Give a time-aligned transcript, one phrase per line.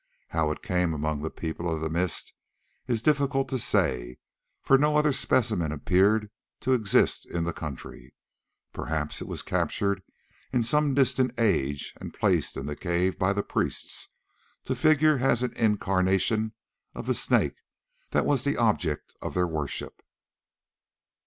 [0.29, 2.33] How it came among the People of the Mist
[2.87, 4.17] is difficult to say,
[4.63, 6.31] for no other specimen appeared
[6.61, 8.15] to exist in the country.
[8.73, 10.01] Perhaps it was captured
[10.51, 14.09] in some distant age and placed in the cave by the priests,
[14.65, 16.53] to figure as an incarnation
[16.95, 17.57] of the Snake
[18.09, 20.01] that was the object of their worship.